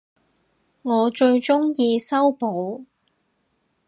[0.81, 2.85] 我最鍾意修補